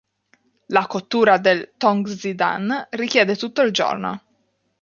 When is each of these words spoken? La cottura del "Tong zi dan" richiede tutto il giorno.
La 0.69 0.87
cottura 0.87 1.37
del 1.37 1.73
"Tong 1.77 2.07
zi 2.07 2.33
dan" 2.33 2.87
richiede 2.89 3.35
tutto 3.35 3.61
il 3.61 3.71
giorno. 3.71 4.23